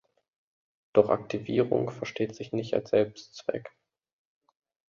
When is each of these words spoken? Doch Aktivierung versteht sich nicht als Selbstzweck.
Doch 0.93 1.09
Aktivierung 1.11 1.91
versteht 1.91 2.35
sich 2.35 2.53
nicht 2.53 2.73
als 2.73 2.89
Selbstzweck. 2.89 3.69